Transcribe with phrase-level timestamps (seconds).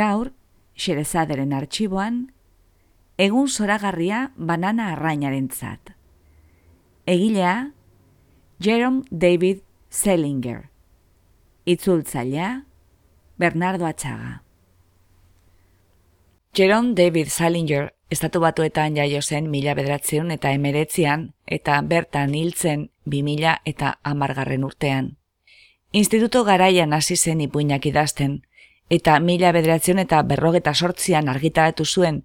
[0.00, 0.32] Gaur,
[0.80, 2.20] Xerezaderen arxiboan,
[3.20, 5.92] egun zoragarria banana arrainaren zat.
[7.04, 7.72] Egilea,
[8.60, 10.70] Jerome David Selinger.
[11.64, 12.50] Itzultzailea,
[13.36, 14.42] Bernardo Atxaga.
[16.56, 23.22] Jerome David Salinger estatu batuetan jaio zen mila bederatzen eta emeretzian eta bertan hiltzen bi
[23.22, 25.16] mila eta amargarren urtean.
[25.92, 28.42] Instituto garaian hasi zen ipuinak idazten,
[28.90, 32.24] eta mila bederatzen eta berrogeta sortzian argitaratu zuen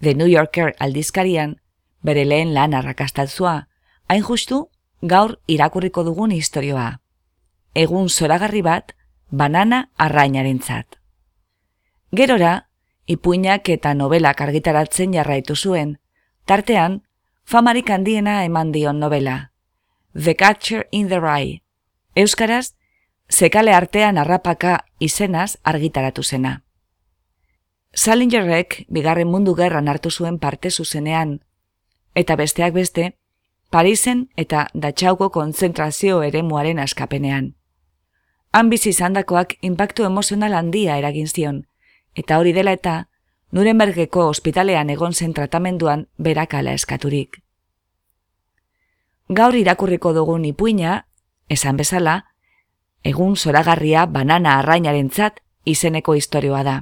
[0.00, 1.60] The New Yorker aldizkarian,
[2.02, 3.68] bere lehen lan arrakastatzua,
[4.08, 4.68] hain justu
[5.02, 7.00] gaur irakurriko dugun historioa.
[7.74, 8.92] Egun zoragarri bat,
[9.30, 10.98] banana arrainaren zat.
[12.12, 12.68] Gerora,
[13.06, 15.98] ipuinak eta novelak argitaratzen jarraitu zuen,
[16.46, 17.02] tartean,
[17.44, 19.50] famarik handiena eman dion novela.
[20.14, 21.62] The Catcher in the Rye.
[22.14, 22.74] Euskaraz,
[23.30, 26.62] zekale artean arrapaka izenaz argitaratu zena.
[27.94, 31.40] Salingerrek bigarren mundu gerran hartu zuen parte zuzenean,
[32.14, 33.12] eta besteak beste,
[33.70, 37.54] Parisen eta Datxauko konzentrazio eremuaren askapenean.
[38.52, 41.64] Han bizi izandakoak inpaktu emozional handia eragin zion,
[42.14, 43.08] eta hori dela eta
[43.54, 47.40] Nurembergeko ospitalean egon zen tratamenduan berakala eskaturik.
[49.28, 51.06] Gaur irakurriko dugun ipuina,
[51.48, 52.16] esan bezala,
[53.04, 56.76] egun zoragarria banana arrainarentzat izeneko istorioa da.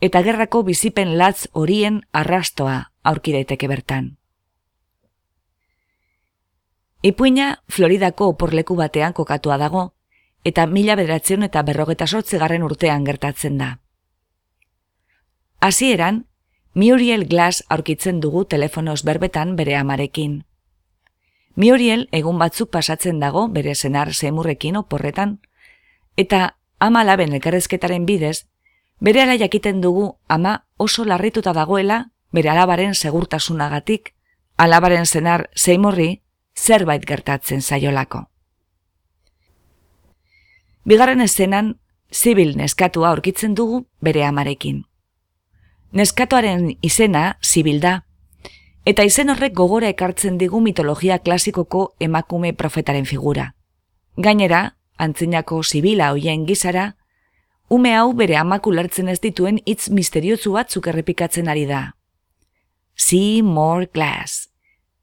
[0.00, 4.16] Eta gerrako bizipen latz horien arrastoa aurki daiteke bertan.
[7.02, 9.94] Ipuina Floridako oporleku batean kokatua dago,
[10.44, 13.78] eta mila bederatzen eta berrogeta sortzegarren urtean gertatzen da.
[15.60, 16.26] Hasieran,
[16.74, 20.44] Muriel Glass aurkitzen dugu telefonoz berbetan bere amarekin.
[21.56, 25.40] Mioriel egun batzuk pasatzen dago bere senar zemurrekin oporretan,
[26.16, 28.46] eta ama laben elkarrezketaren bidez,
[29.00, 34.14] bere ala jakiten dugu ama oso larrituta dagoela bere alabaren segurtasunagatik,
[34.56, 36.22] alabaren senar zeimurri
[36.56, 38.26] zerbait gertatzen zaiolako.
[40.84, 41.78] Bigarren eszenan,
[42.12, 44.84] zibil neskatua aurkitzen dugu bere amarekin.
[45.92, 48.04] Neskatuaren izena zibil da,
[48.84, 53.54] eta izen horrek gogora ekartzen digu mitologia klasikoko emakume profetaren figura.
[54.16, 56.96] Gainera, antzinako zibila hoien gizara,
[57.68, 61.94] ume hau bere amaku lertzen ez dituen hitz misteriotzu batzuk errepikatzen ari da.
[62.96, 64.48] See more glass.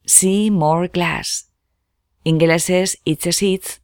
[0.05, 1.47] See more glass.
[2.23, 3.79] Ingelesez hitzez hitz,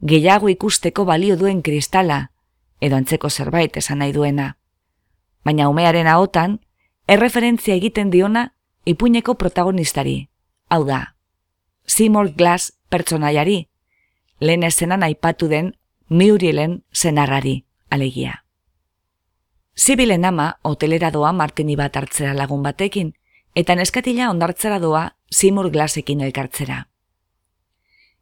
[0.00, 2.32] gehiago ikusteko balio duen kristala,
[2.80, 4.56] edo antzeko zerbait esan nahi duena.
[5.44, 6.58] Baina umearen ahotan,
[7.06, 8.55] erreferentzia egiten diona
[8.86, 10.30] ipuineko protagonistari,
[10.70, 11.16] hau da,
[11.86, 13.68] Seymour Glass pertsonaiari,
[14.40, 15.74] lehen esenan aipatu den
[16.08, 18.44] Murielen zenarrari, alegia.
[19.76, 23.14] Zibilen ama hotelera doa martini bat hartzera lagun batekin,
[23.54, 26.86] eta neskatila ondartzera doa Seymour Glassekin elkartzera.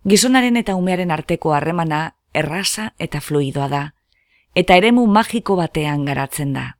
[0.08, 3.82] Gizonaren eta umearen arteko harremana errasa eta fluidoa da,
[4.54, 6.78] eta eremu magiko batean garatzen da.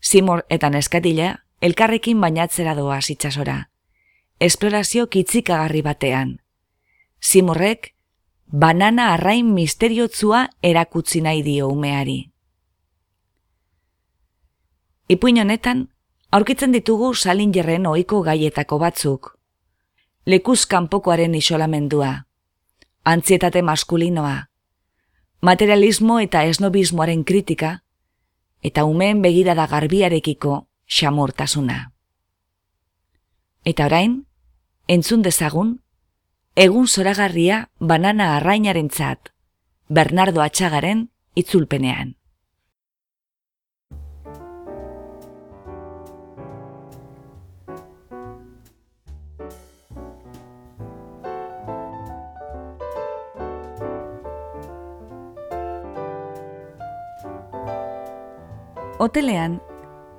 [0.00, 3.68] Seymour eta neskatila elkarrekin bainatzera doa zitsasora.
[4.40, 6.40] Esplorazio kitzikagarri batean.
[7.20, 7.94] Simorrek,
[8.50, 12.32] banana arrain misteriotzua erakutsi nahi dio umeari.
[15.08, 15.86] Ipuin honetan,
[16.32, 19.30] aurkitzen ditugu salingerren ohiko gaietako batzuk.
[20.26, 22.10] Lekuz kanpokoaren isolamendua,
[23.04, 24.48] antzietate maskulinoa,
[25.42, 27.72] materialismo eta esnobismoaren kritika,
[28.62, 30.60] eta umeen begirada garbiarekiko
[30.92, 31.92] xamurtasuna.
[33.64, 34.16] Eta orain,
[34.88, 35.76] entzun dezagun,
[36.56, 39.30] egun zoragarria banana arrainarentzat,
[39.88, 42.16] Bernardo Atxagaren itzulpenean.
[59.02, 59.58] Hotelean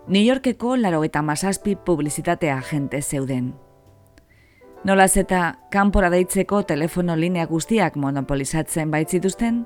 [0.06, 3.54] New Yorkeko laro eta masazpi publizitatea agente zeuden.
[4.84, 9.62] Nolaz eta kanpora deitzeko telefono linea guztiak monopolizatzen baitzituzten,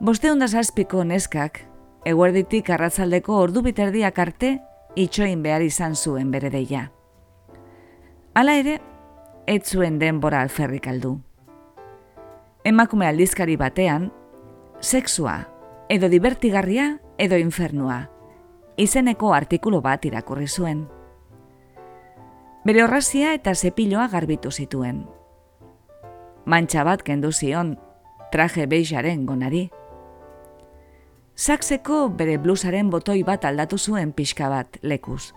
[0.00, 1.60] boste ondaz azpiko neskak,
[2.08, 4.54] eguerditik arratzaldeko ordu biterdiak arte,
[4.96, 6.86] itxoin behar izan zuen bere deia.
[8.32, 8.78] Hala ere,
[9.46, 11.18] ez zuen denbora alferrik aldu.
[12.64, 14.08] Emakume aldizkari batean,
[14.80, 15.36] sexua,
[15.90, 18.06] edo divertigarria, edo infernua,
[18.80, 20.86] izeneko artikulu bat irakurri zuen.
[22.64, 25.04] Bere horrazia eta zepiloa garbitu zituen.
[26.44, 27.76] Mantxa bat kendu zion,
[28.32, 29.68] traje beixaren gonari.
[31.36, 35.32] Sakseko bere blusaren botoi bat aldatu zuen pixka bat lekuz.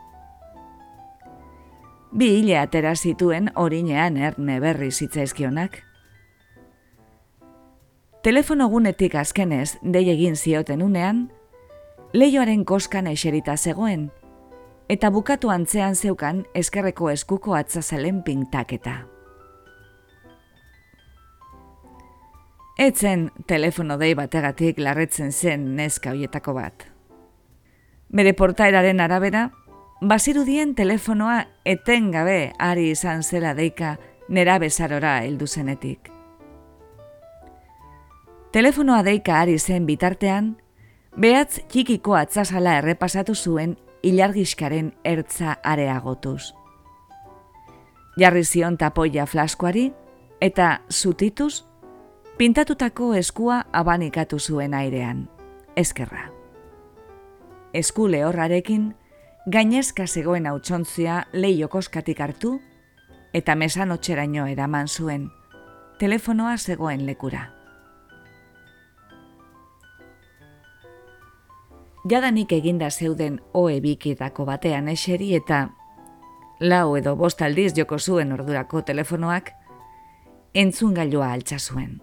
[2.12, 5.80] Bi hile atera zituen orinean erne berri zitzaizkionak.
[8.24, 11.26] Telefono gunetik azkenez dei egin zioten unean,
[12.14, 14.12] leioaren koskan eserita zegoen,
[14.90, 19.00] eta bukatu antzean zeukan eskerreko eskuko atzazalen pintaketa.
[22.78, 26.88] Etzen telefono dei bategatik larretzen zen neska hoietako bat.
[28.14, 29.50] Bere portaeraren arabera,
[30.02, 33.98] bazirudien telefonoa etengabe ari izan zela deika
[34.30, 36.10] nera bezarora heldu zenetik.
[38.54, 40.58] Telefonoa deika ari zen bitartean,
[41.18, 46.54] behatz txikiko atzazala errepasatu zuen ilargiskaren ertza areagotuz.
[48.20, 49.92] Jarri zion tapoia flaskoari
[50.42, 51.64] eta zutituz,
[52.38, 55.28] pintatutako eskua abanikatu zuen airean,
[55.76, 56.30] eskerra.
[57.74, 58.94] Esku lehorrarekin,
[59.50, 62.60] gainezka zegoen hautsontzia leiokoskatik hartu
[63.34, 65.30] eta mesan otxeraino eraman zuen,
[66.00, 67.63] telefonoa zegoen lekura.
[72.04, 75.70] Jadanik eginda zeuden oe bikidako batean eseri eta
[76.60, 79.54] lau edo bost aldiz joko zuen ordurako telefonoak
[80.54, 82.02] entzun gailua altza zuen.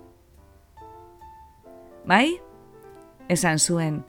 [2.08, 2.40] Bai?
[3.28, 4.00] Esan zuen,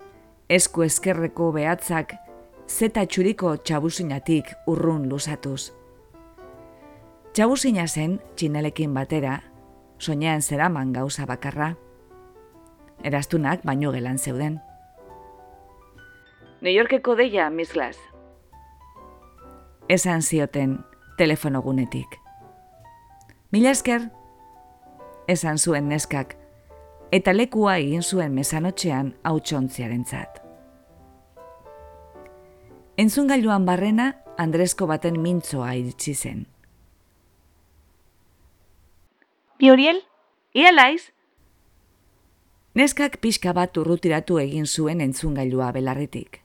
[0.49, 2.15] esku eskerreko behatzak
[2.71, 5.73] zeta txuriko txabuzinatik urrun lusatuz.
[7.35, 9.41] Txabuzina zen, txinelekin batera,
[9.99, 11.73] soinean zeraman gauza bakarra.
[13.03, 14.59] Eraztunak baino gelan zeuden.
[16.61, 17.97] New Yorkeko deia, Miss Glass.
[19.89, 20.77] Esan zioten
[21.17, 22.19] telefono gunetik.
[23.51, 24.03] Mila esker,
[25.27, 26.35] esan zuen neskak,
[27.11, 30.37] eta lekua egin zuen mesanotxean hautsontziaren zat.
[32.97, 36.45] Entzungailuan barrena, Andresko baten mintzoa iritsi zen.
[39.57, 40.03] Bioriel,
[40.53, 41.09] ia laiz?
[42.77, 46.40] Neskak pixka bat urrutiratu egin zuen entzungailua belarritik.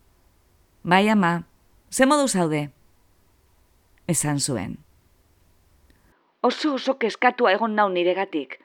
[0.87, 1.43] Bai ama,
[1.91, 2.71] ze modu zaude?
[4.07, 4.77] Esan zuen.
[6.41, 8.61] Oso oso keskatua egon nau niregatik.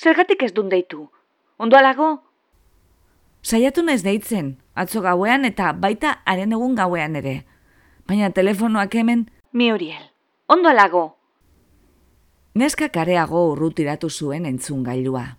[0.00, 1.10] Zergatik ez dun deitu?
[1.58, 2.22] Ondo alago?
[3.42, 7.44] Saiatu naiz deitzen, atzo gauean eta baita haren egun gauean ere.
[8.08, 10.08] Baina telefonoak hemen, mi horiel,
[10.48, 11.18] ondo alago.
[12.54, 15.36] Neska kareago urrutiratu zuen entzun gailua.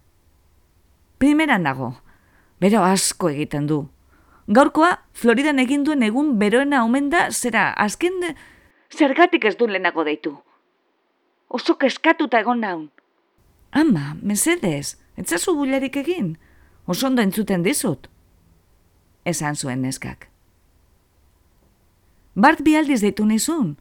[1.18, 1.96] Primeran dago,
[2.62, 3.88] bero asko egiten du.
[4.50, 8.22] Gaurkoa, Floridan egin duen egun beroena omen da, zera, azken.
[8.90, 10.36] Zergatik ez duen lehenago deitu.
[11.50, 12.88] Oso keskatuta egon naun.
[13.72, 16.38] Ama, mesedez, etzazu bulerik egin.
[16.90, 18.10] Oso ondo entzuten dizut
[19.30, 20.28] esan zuen neskak.
[22.36, 23.76] Bart bialdiz deitu nizun,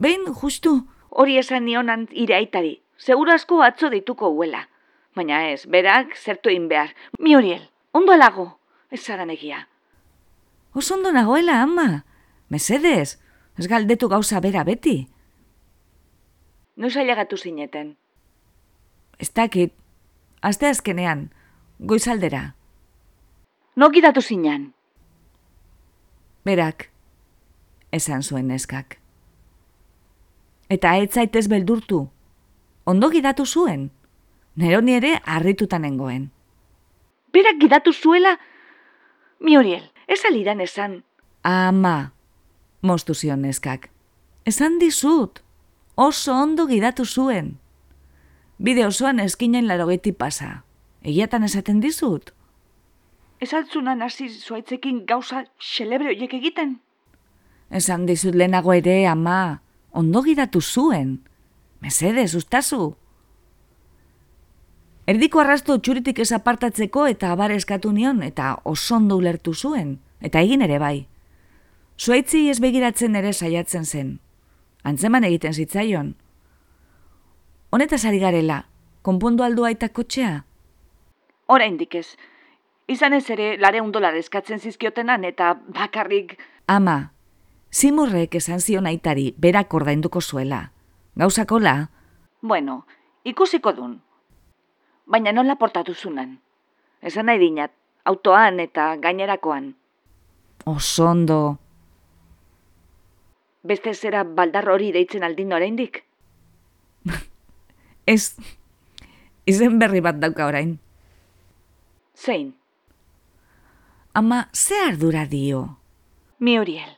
[0.00, 4.66] behin justu hori esan nionan iraitari, segura asko atzo dituko huela.
[5.16, 6.94] Baina ez, berak zertu egin behar.
[7.18, 8.48] Mi horiel, ondo alago,
[8.90, 9.30] ez zaran
[10.78, 10.84] egia.
[10.84, 12.04] Oso ondo nagoela, ama,
[12.48, 13.18] mesedez,
[13.58, 15.08] ez galdetu gauza bera beti.
[16.76, 17.96] Noiz ailegatu zineten?
[19.18, 19.72] Ez dakit,
[20.40, 21.32] azte azkenean,
[21.80, 22.54] goizaldera.
[23.76, 24.74] Noki datu zinan?
[26.44, 26.90] Berak,
[27.92, 28.98] esan zuen neskak.
[30.68, 32.10] Eta ez zaitez beldurtu,
[32.84, 33.90] ondo gidatu zuen,
[34.56, 36.30] nero nire harritutan nengoen.
[37.32, 38.38] Berak gidatu zuela,
[39.40, 41.04] mi horiel, ez alidan esan.
[41.42, 42.12] Ama,
[42.82, 43.90] moztu zion neskak,
[44.46, 45.42] esan dizut,
[45.96, 47.58] oso ondo gidatu zuen.
[48.58, 50.62] Bide osoan eskinen larogeti pasa,
[51.02, 52.32] egiatan esaten dizut.
[53.40, 56.80] Ez altzunan hasi zuaitzekin gauza xelebre horiek egiten?
[57.70, 59.60] Esan dizut lehenago ere, ama,
[59.92, 61.20] ondo gidatu zuen.
[61.80, 62.96] Mesede, sustazu.
[65.08, 69.94] Erdiko arrasto txuritik ez apartatzeko eta abar eskatu nion eta oso ondo ulertu zuen.
[70.20, 71.06] Eta egin ere bai.
[71.96, 74.10] Zuaitzi ez begiratzen ere saiatzen zen.
[74.84, 76.10] Antzeman egiten zitzaion.
[77.70, 78.66] Honetaz ari garela,
[79.02, 80.44] konpondu aldu aita kotxea?
[81.46, 82.16] Hora ez.
[82.86, 86.36] Izan ez ere, lare undolar eskatzen zizkiotenan eta bakarrik...
[86.66, 87.12] Ama,
[87.72, 90.72] zimurrek esan zion aitari berak ordainduko zuela.
[91.16, 91.88] Gauzakola?
[92.42, 92.86] Bueno,
[93.24, 94.07] ikusiko dun.
[95.08, 96.36] Baina nola portatu zunan.
[97.00, 97.72] Esan nahi dinat,
[98.04, 99.72] autoan eta gainerakoan.
[100.68, 101.56] Osondo.
[103.64, 106.02] Beste zera baldar hori deitzen aldin oraindik?
[108.12, 108.36] Ez,
[109.48, 110.76] izen berri bat dauka orain.
[112.14, 112.52] Zein?
[114.18, 115.64] Ama, ze ardura dio?
[116.40, 116.90] Mi horiel,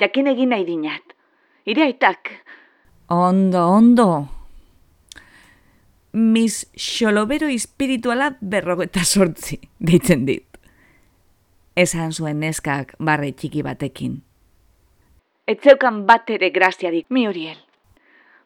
[0.00, 1.14] jakin egin nahi dinat.
[1.66, 2.30] Ire aitak.
[3.08, 4.35] Ondo, ondo.
[6.16, 10.46] Mis xolobero espirituala berrogeta sortzi, deitzen dit.
[11.76, 14.22] Esan zuen neskak barre txiki batekin.
[15.46, 17.58] Etzeukan bat ere graziarik, mi horiel.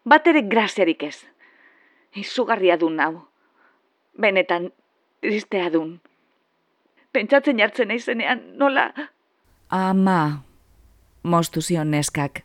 [0.02, 1.14] Bat ere graziarik ez.
[2.18, 3.12] Izugarria dun hau.
[4.18, 4.72] Benetan,
[5.22, 6.00] tristea dun.
[7.14, 8.88] Pentsatzen jartzen eizenean, nola...
[9.70, 10.42] Ama,
[11.22, 12.42] mostu zion neskak,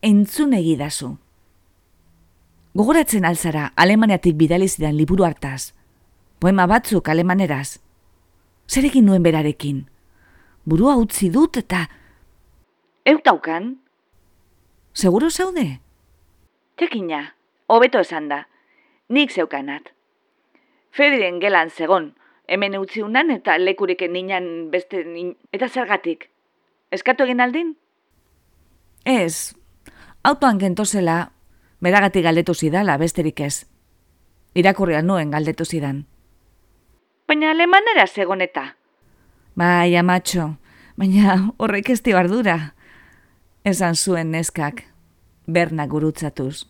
[0.00, 1.18] entzun egidazu.
[2.72, 5.74] Gogoratzen alzara Alemaniatik bidali zidan liburu hartaz.
[6.40, 7.76] Poema batzuk alemaneraz.
[8.66, 9.82] Zerekin nuen berarekin.
[10.64, 11.82] Burua utzi dut eta...
[13.04, 13.74] Eutaukan?
[14.94, 15.66] Seguro zaude?
[16.80, 17.34] Jakina,
[17.68, 18.46] hobeto esan da.
[19.12, 19.92] Nik zeukanat.
[20.96, 22.14] Fediren gelan zegon,
[22.48, 25.34] hemen utziunan eta lekurik ninan beste nin...
[25.52, 26.30] Eta zergatik?
[26.90, 27.76] Eskatu egin aldin?
[29.04, 29.52] Ez,
[30.24, 31.32] autoan gentozela
[31.82, 33.66] beragati galdetu zidala, besterik ez.
[34.54, 36.04] Irakurria nuen galdetu zidan.
[37.28, 38.76] Baina alemanera segoneta.
[39.56, 40.56] Bai, amatxo,
[40.96, 42.74] baina horrek ez ardura.
[43.64, 44.84] Esan zuen neskak,
[45.46, 46.66] berna gurutzatuz.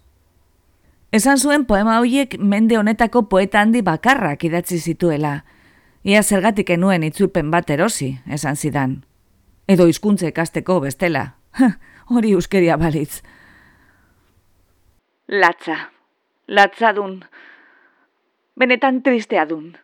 [1.13, 5.45] Esan zuen poema horiek mende honetako poeta handi bakarrak idatzi zituela.
[6.05, 9.05] Ia zergatik enuen itzulpen bat erosi, esan zidan.
[9.69, 11.35] Edo hizkuntze ikasteko bestela.
[12.13, 13.23] Hori euskeria balitz
[15.33, 15.93] latza,
[16.47, 17.25] latza dun,
[18.57, 19.79] benetan tristea dun.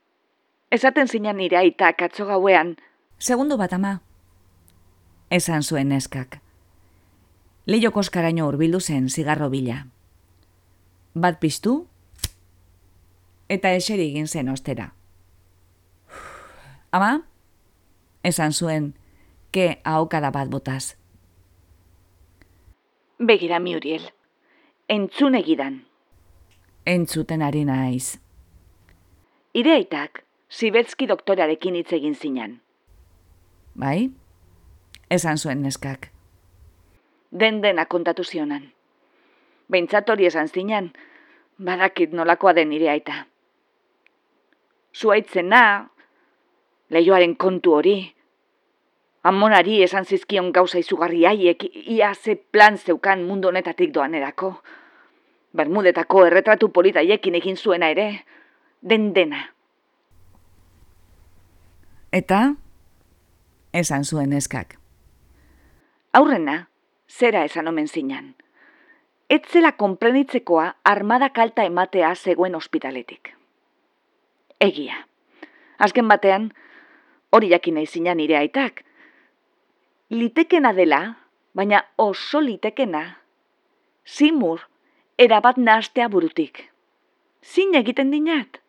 [0.71, 2.77] Esaten zinan nire aita katzo gauean.
[3.19, 4.01] Segundo bat ama.
[5.31, 6.41] Esan zuen neskak.
[7.67, 9.87] Leio koskaraino urbildu zen zigarro bila.
[11.15, 11.87] Bat piztu,
[13.49, 14.93] eta eseri egin zen ostera.
[16.93, 17.23] Ama,
[18.25, 18.93] esan zuen,
[19.53, 20.97] ke ahokada bat botaz.
[23.19, 24.13] Begira mi uriel
[24.89, 25.83] entzun egidan.
[26.87, 28.19] Entzuten ari naiz.
[29.55, 32.61] Ire aitak, Sibetzki doktorarekin hitz egin zinan.
[33.77, 34.11] Bai?
[35.11, 36.09] Esan zuen neskak.
[37.41, 38.71] Den dena kontatu zionan.
[39.69, 40.93] Beintzat hori esan zinan,
[41.61, 43.27] badakit nolakoa den ire aita.
[44.97, 45.91] Zuaitzena,
[46.91, 47.99] leioaren kontu hori,
[49.29, 51.65] Amonari esan zizkion gauza izugarri haiek
[51.95, 54.55] ia ze plan zeukan mundu honetatik doan erako.
[55.59, 58.09] Bermudetako erretratu politaiekin egin zuena ere,
[58.83, 59.41] den dena.
[62.13, 62.55] Eta?
[63.75, 64.79] Esan zuen eskak.
[66.15, 66.69] Aurrena,
[67.09, 68.35] zera esan omen zinan.
[69.29, 73.35] Etzela konprenitzekoa armada kalta ematea zegoen ospitaletik.
[74.61, 75.05] Egia.
[75.79, 76.49] Azken batean,
[77.33, 78.83] hori jakin nahi zinan nire aitak,
[80.11, 81.03] litekena dela,
[81.55, 83.03] baina oso litekena,
[84.07, 84.65] zimur,
[85.19, 86.63] erabat nahastea burutik.
[87.43, 88.61] Zin egiten dinat?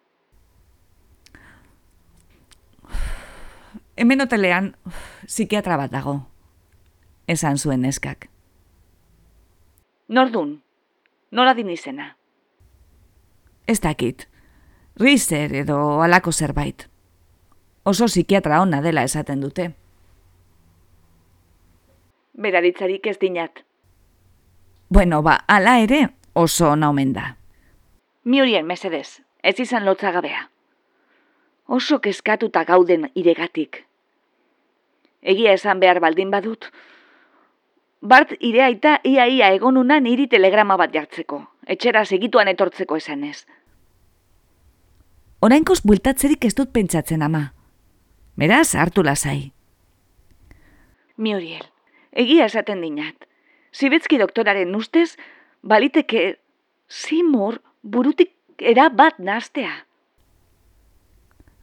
[4.00, 4.75] Hemen hotelean,
[5.25, 6.15] psikiatra bat dago,
[7.27, 8.29] esan zuen neskak.
[10.08, 10.62] Nordun,
[11.32, 12.15] nola din izena?
[13.68, 14.25] Ez dakit,
[14.98, 16.88] rizer edo alako zerbait.
[17.84, 19.74] Oso psikiatra ona dela esaten dute
[22.39, 23.63] beraritzarik ez dinat.
[24.89, 27.36] Bueno, ba, ala ere oso ona omen da.
[28.24, 30.50] Mi horien mesedez, ez izan lotzagabea.
[31.67, 33.83] Oso keskatuta gauden iregatik.
[35.21, 36.69] Egia esan behar baldin badut.
[38.01, 41.43] Bart ireaita ia ia egonunan iri telegrama bat jartzeko.
[41.67, 43.45] Etxera segituan etortzeko esan ez.
[45.41, 47.53] Orainkoz bultatzerik ez dut pentsatzen ama.
[48.39, 49.51] Beraz, hartu lasai.
[51.17, 51.65] Mi horiel,
[52.12, 53.27] egia esaten dinat.
[53.75, 55.17] Zibetzki doktoraren ustez,
[55.61, 56.39] baliteke
[56.89, 59.71] zimur burutik era bat nastea.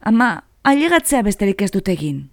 [0.01, 2.29] Ama, ailegatzea besterik ez dut egin.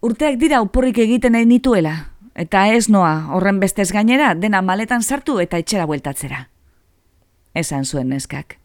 [0.00, 1.94] Urteak dira uporrik egiten nahi nituela,
[2.34, 6.46] eta ez noa horren bestez gainera dena maletan sartu eta etxera bueltatzera.
[7.54, 8.56] Esan zuen neskak.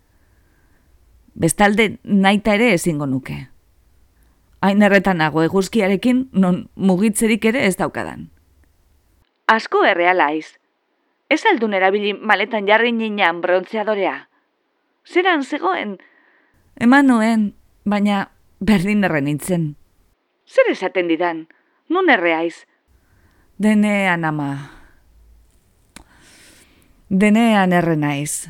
[1.35, 3.49] Bestalde naita ere ezingo nuke.
[4.61, 8.29] Hain erretan nago eguzkiarekin non mugitzerik ere ez daukadan.
[9.51, 10.55] Asko erreala aiz.
[11.29, 14.27] Ez aldun erabili maletan jarri ninan brontzeadorea.
[15.05, 15.97] Zeran zegoen?
[16.81, 17.55] Eman nuen,
[17.85, 18.27] baina
[18.59, 19.75] berdin erren nintzen.
[20.45, 21.47] Zer esaten didan?
[21.89, 22.65] Nun erreaiz?
[23.61, 24.49] Denean ama.
[27.09, 28.49] Denean erre naiz.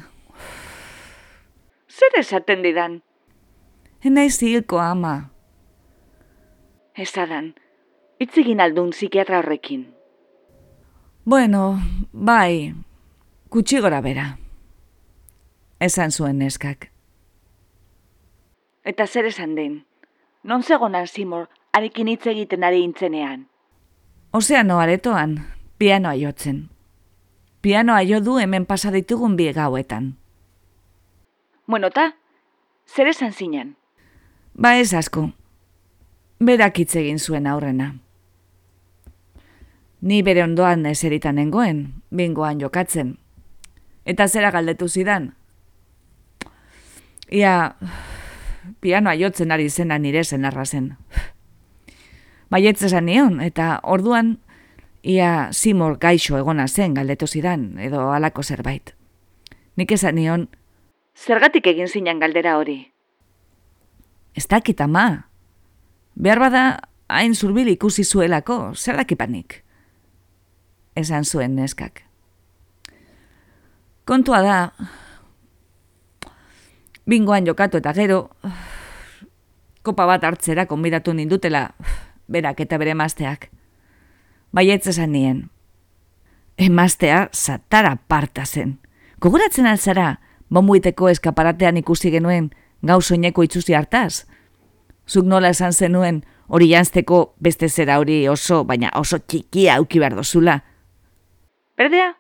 [1.88, 3.02] Zer esaten didan?
[4.04, 5.30] Enaiz hilko ama.
[6.96, 7.54] Ezadan,
[8.20, 9.95] itzegin aldun psikiatra horrekin.
[11.26, 11.82] Bueno,
[12.14, 12.76] bai,
[13.50, 14.38] kutsi gora bera.
[15.80, 16.92] Esan zuen neskak.
[18.86, 19.88] Eta zer esan den?
[20.44, 23.48] Non zegonan Simor, arekin hitz egiten ari intzenean?
[24.38, 25.40] Ozeano aretoan,
[25.82, 26.70] pianoa jotzen.
[27.62, 30.14] Pianoa jo du hemen pasa ditugun bi gauetan.
[31.66, 32.14] Bueno, ta,
[32.86, 33.76] zer esan zinen?
[34.54, 35.32] Ba ez asko.
[36.40, 37.96] Berak hitz egin zuen aurrena.
[40.06, 41.80] Ni bere ondoan eseritan nengoen,
[42.14, 43.16] bingoan jokatzen.
[44.06, 45.32] Eta zera galdetu zidan?
[47.34, 47.74] Ia,
[48.86, 50.92] pianoa jotzen ari zena nire zen arrazen.
[52.54, 54.38] Baietz esan nion, eta orduan,
[55.02, 58.94] ia simor gaixo egona zen galdetu zidan, edo halako zerbait.
[59.76, 60.48] Nik esan nion,
[61.16, 62.92] Zergatik egin zinen galdera hori?
[64.36, 65.30] ez dakit ama.
[66.16, 66.64] Behar bada,
[67.08, 69.65] hain zurbil ikusi zuelako, zer dakipanik?
[70.96, 72.02] Esan zuen neskak.
[74.06, 74.58] Kontua da,
[77.10, 78.30] bingoan jokatu eta gero,
[79.84, 81.70] kopa bat hartzera konbidatu nindutela,
[82.32, 83.50] berak eta bere emazteak.
[84.54, 85.50] Baietz esan nien.
[86.58, 88.78] Emaztea zatara parta zen.
[89.20, 92.52] Gogoratzen alzara, bomuiteko eskaparatean ikusi genuen
[92.86, 94.26] gau soineko itzuzi hartaz.
[95.10, 100.16] Zuk nola esan zenuen hori jantzeko beste zera hori oso, baina oso txikia auki behar
[100.16, 100.60] dozula.
[101.78, 102.16] Berdea?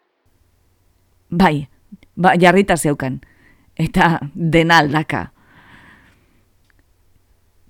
[1.29, 1.69] Bai,
[2.15, 3.21] ba, jarrita zeukan.
[3.75, 5.31] Eta dena aldaka.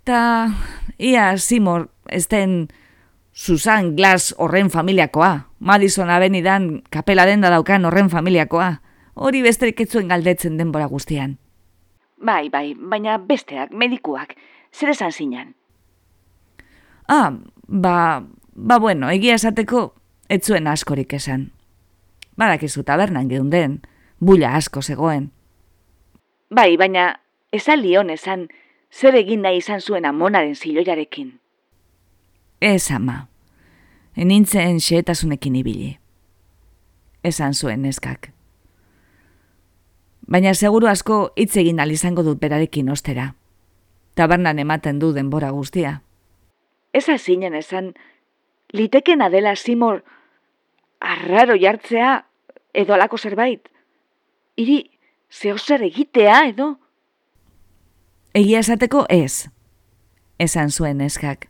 [0.06, 0.50] Ta,
[0.98, 2.68] ia, Simor, ez den
[3.34, 5.50] Susan Glass horren familiakoa.
[5.60, 8.82] Madison Avenidan kapela denda daukan horren familiakoa.
[9.16, 11.38] Hori besterik ez zuen galdetzen denbora guztian.
[12.22, 14.36] Bai, bai, baina besteak, medikuak,
[14.72, 15.56] zer esan zinen?
[17.08, 17.34] Ah,
[17.68, 18.24] ba,
[18.56, 19.94] ba bueno, egia esateko
[20.30, 21.55] ez zuen askorik esan.
[22.38, 23.82] Badakizu tabernan geunden,
[24.20, 25.32] bulla asko zegoen.
[26.50, 27.16] Bai, baina
[27.52, 28.48] esan lion esan
[28.92, 31.40] zer egin nahi izan zuen amonaren ziloiarekin.
[32.62, 33.28] Ez ama,
[34.18, 35.98] enintzen xeetasunekin ibili.
[37.24, 38.32] Esan zuen neskak.
[40.32, 43.36] Baina seguru asko hitz egin izango dut berarekin ostera.
[44.16, 46.02] Tabernan ematen du denbora guztia.
[46.94, 47.94] Ez zinen esan,
[48.74, 50.04] litekena dela Simor
[51.06, 52.26] arraro jartzea
[52.74, 53.70] edo alako zerbait.
[54.58, 54.80] Iri,
[55.30, 56.76] zehozer egitea edo?
[58.36, 59.48] Egia esateko ez,
[60.40, 61.48] esan zuen neskak.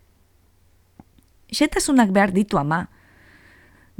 [1.55, 2.87] Xetasunak behar ditu ama.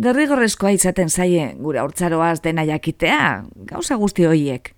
[0.02, 4.74] Derrigorrezkoa izaten zaie gure hortzaroaz dena jakitea, gauza guzti hoiek.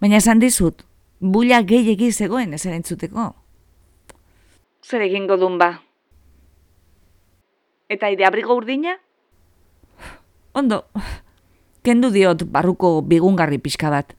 [0.00, 0.86] Baina esan dizut,
[1.20, 3.34] bulla gehiegi zegoen esan entzuteko.
[4.80, 5.74] Zer egingo dun ba?
[7.90, 8.96] Eta ide abrigo urdina?
[10.52, 10.84] Ondo,
[11.86, 14.16] kendu diot barruko bigungarri pixka bat.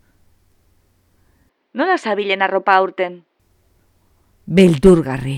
[1.73, 3.21] Nola zabilen arropa aurten?
[4.45, 5.37] Beldurgarri,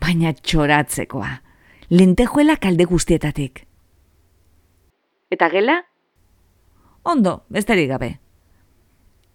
[0.00, 1.30] baina txoratzekoa.
[1.90, 3.64] Lentejuela kalde guztietatik.
[5.32, 5.82] Eta gela?
[7.04, 8.18] Ondo, besterik gabe.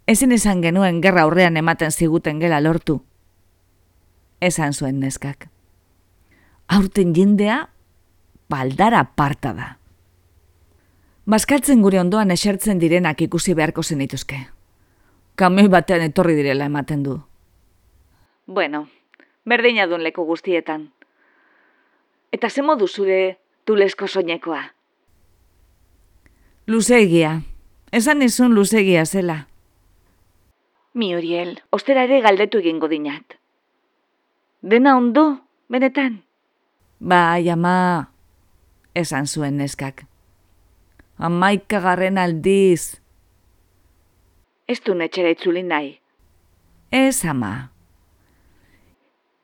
[0.06, 3.00] Ezin izan genuen gerra aurrean ematen ziguten gela lortu.
[4.42, 5.48] Esan zuen neskak.
[6.68, 7.70] Aurten jendea,
[8.50, 9.70] baldara parta da.
[11.24, 14.42] Baskaltzen gure ondoan esertzen direnak ikusi beharko zenituzke.
[15.40, 17.16] Kamioi batean etorri direla ematen du.
[18.46, 18.88] Bueno,
[19.48, 20.90] berdina duen leku guztietan.
[22.32, 24.64] Eta ze modu zure tulesko soinekoa?
[26.68, 27.42] Luzegia.
[27.92, 29.48] Esan nizun luzegia zela.
[30.94, 33.38] Mi Uriel, ostera ere galdetu egingo dinat.
[34.62, 36.24] Dena ondo, benetan?
[37.00, 38.10] Bai, ama,
[38.94, 40.06] esan zuen neskak.
[41.18, 43.00] Amaika garren aldiz.
[44.68, 46.00] Ez du netxera itzuli nahi.
[46.92, 47.70] Ez, ama.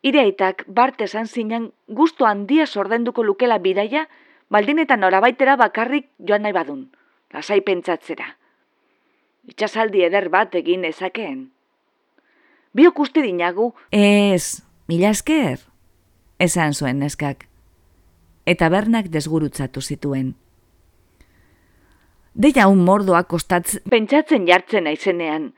[0.02, 4.08] Ire aitak bart esan zinen gusto handia sordenduko lukela bidaia
[4.50, 6.88] baldin eta norabaitera bakarrik joan nahi badun,
[7.34, 8.36] lasai pentsatzera.
[9.50, 11.50] Itxasaldi eder bat egin ezakeen.
[12.74, 15.60] Biok uste dinagu, Ez, mila esker,
[16.40, 17.48] esan zuen neskak.
[18.46, 20.36] Eta bernak desgurutzatu zituen.
[22.40, 23.80] Deia un mordoa kostatz...
[23.92, 25.50] pentsatzen jartzen naizenean,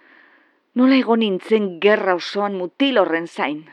[0.74, 3.68] nola egon nintzen gerra osoan mutil horren zain.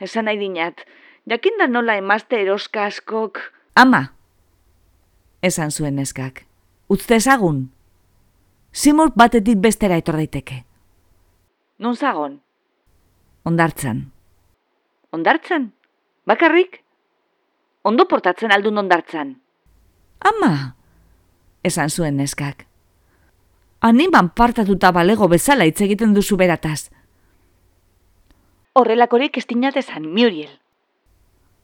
[0.00, 0.80] Esan nahi dinat,
[1.28, 3.38] jakinda nola emazte eroska askok,
[3.74, 4.02] Ama,
[5.42, 6.42] esan zuen neskak.
[6.92, 7.70] Utzte ezagun.
[8.72, 10.64] Simur batetik bestera etor daiteke.
[11.78, 12.40] non zagon,
[13.44, 14.12] Ondartzan.
[15.10, 15.72] ondartzan,
[16.26, 16.82] bakarrik?
[17.82, 19.40] Ondo portatzen aldun ondartzan.
[20.20, 20.76] Ama,
[21.62, 22.66] esan zuen neskak.
[23.80, 26.90] Animan partatuta balego bezala hitz egiten duzu berataz.
[28.78, 30.50] Horrelakorik ez dinatezan, Muriel.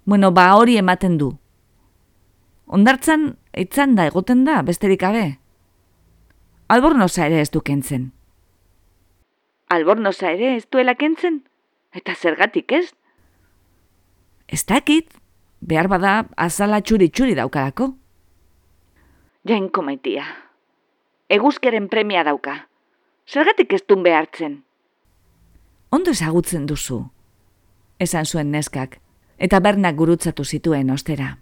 [0.05, 1.33] Bueno, ba hori ematen du.
[2.67, 5.39] Ondartzan, itzan da egoten da, besterik gabe.
[6.69, 8.11] Albornoza ere ez du kentzen.
[9.73, 11.43] Albornoza ere ez duela kentzen?
[11.97, 12.85] Eta zergatik ez?
[14.49, 15.13] Ez dakit,
[15.61, 17.93] behar bada azala txuri-txuri daukarako.
[19.47, 20.25] Jainko maitia.
[21.31, 22.57] Eguzkeren premia dauka.
[23.29, 24.65] Zergatik ez dun behartzen?
[25.93, 27.03] Ondo ezagutzen duzu,
[28.01, 28.99] esan zuen neskak,
[29.39, 31.37] eta bernak gurutzatu zituen ostera.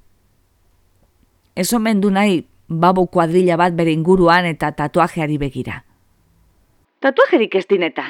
[1.56, 5.80] Ez omen du nahi babo kuadrilla bat bere inguruan eta tatuajeari begira.
[7.00, 8.04] Tatuajerik ez dineta.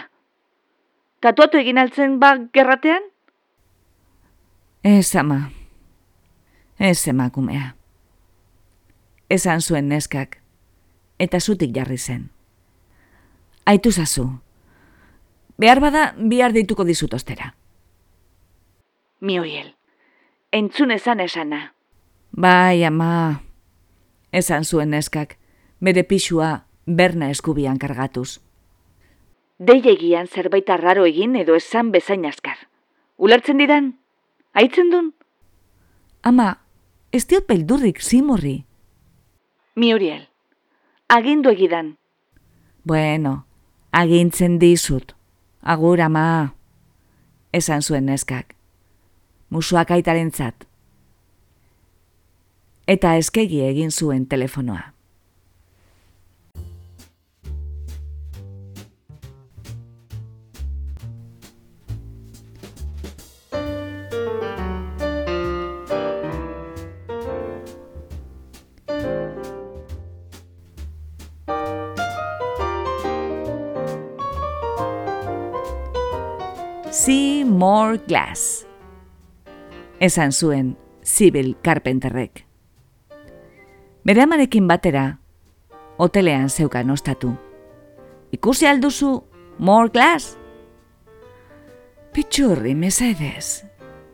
[1.20, 3.03] Tatuatu egin altzen ba gerratean?
[4.83, 5.51] Ez ama,
[6.79, 7.76] ez emakumea.
[9.29, 10.39] Esan zuen neskak,
[11.19, 12.29] eta zutik jarri zen.
[13.67, 14.29] Aitu zazu,
[15.59, 17.55] behar bada bihar deituko dizut ostera.
[19.21, 19.75] Muriel,
[20.53, 21.75] entzun esan esana.
[22.31, 23.43] Bai, ama,
[24.31, 25.39] esan zuen neskak,
[25.81, 28.39] bere pixua berna eskubian kargatuz.
[29.59, 32.59] Deiegian zerbait arraro egin edo esan bezain askar.
[33.17, 33.95] Ulertzen didan?
[34.53, 35.15] Aitzen dun?
[36.23, 36.59] Ama,
[37.12, 38.67] ez diot beldurrik zimurri.
[39.77, 40.29] Muriel,
[41.09, 41.99] agindu egidan.
[42.83, 43.45] Bueno,
[43.93, 45.12] agintzen dizut.
[45.61, 46.55] Agur ama,
[47.53, 48.55] esan zuen neskak.
[49.51, 50.65] Musuak aitarentzat.
[52.89, 54.96] Eta eskegi egin zuen telefonoa.
[76.97, 78.67] See more glass.
[80.01, 82.47] Esan zuen Sibyl Carpenterrek.
[84.01, 85.19] Bere amarekin batera,
[85.99, 87.35] hotelean zeukan ostatu.
[88.33, 89.11] Ikusi alduzu
[89.59, 90.39] more glass?
[92.17, 93.67] Pitxurri, mesedez.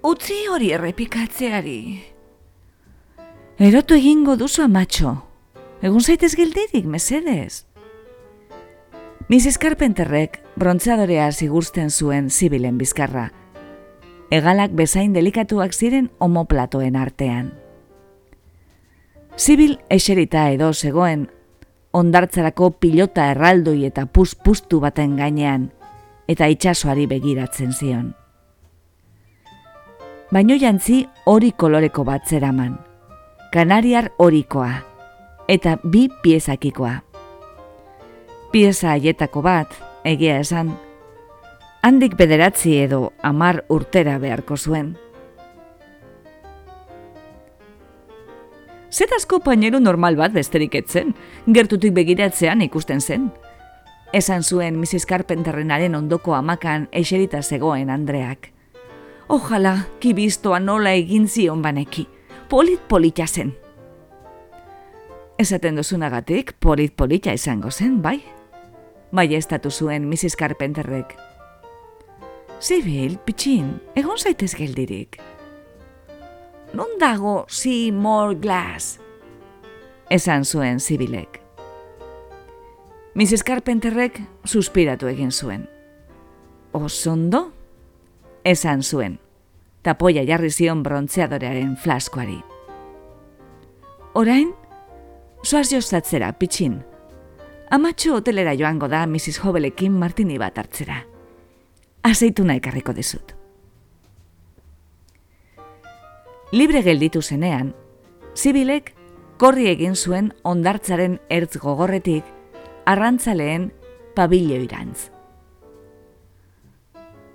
[0.03, 1.81] Utzi hori errepikatzeari.
[3.63, 5.21] Erotu egingo duzu amatxo.
[5.87, 7.63] Egun zaitez geldirik, mesedez.
[9.31, 9.63] Mrs.
[9.63, 13.31] Carpenterrek brontzadorea zigursten zuen zibilen bizkarra.
[14.33, 17.53] Egalak bezain delikatuak ziren homoplatoen artean.
[19.37, 21.29] Zibil eserita edo zegoen,
[21.93, 25.71] ondartzarako pilota erraldoi eta pus-pustu baten gainean,
[26.29, 28.13] eta itsasoari begiratzen zion.
[30.33, 32.79] Baino jantzi hori koloreko bat zeraman,
[33.53, 34.73] kanariar horikoa,
[35.49, 37.03] eta bi piezakikoa.
[38.53, 40.75] Pieza haietako bat, egia esan,
[41.83, 44.95] handik bederatzi edo amar urtera beharko zuen.
[48.93, 51.15] Zetazko paineru normal bat besterik etzen,
[51.49, 53.31] gertutik begiratzean ikusten zen.
[54.13, 55.07] Esan zuen Mrs.
[55.09, 58.51] Carpenterrenaren ondoko amakan eserita zegoen Andreak.
[59.33, 62.05] Ojala, kibistoa nola egin zion baneki,
[62.51, 63.55] polit polita zen.
[65.41, 68.21] Esaten duzunagatik, polit polita izango zen, bai?
[69.13, 70.37] Bai estatu zuen Mrs.
[70.41, 71.17] Carpenterrek.
[72.59, 75.19] Sibyl, pitxin, egon zaitez geldirik.
[76.73, 78.97] Non dago see more glass?
[80.09, 81.43] Esan zuen Sibylek.
[83.15, 83.45] Mrs.
[83.45, 85.67] Carpenterrek suspiratu egin zuen.
[86.73, 87.51] Osondo?
[88.45, 89.19] Esan zuen.
[89.83, 92.39] Tapoia jarri zion brontzeadorearen flaskoari.
[94.15, 94.55] Orain,
[95.45, 96.81] soaz jostatzera, pitxin.
[97.73, 99.39] Amatxo hotelera joango da Mrs.
[99.41, 100.99] Hobelekin martini bat hartzera.
[102.05, 103.33] Azeituna ekarriko dizut.
[106.53, 107.71] Libre gelditu zenean,
[108.37, 108.91] Zibilek
[109.41, 112.29] korri egin zuen ondartzaren ertz gogorretik,
[112.85, 113.71] arrantzaleen
[114.17, 115.09] pabiloirantz.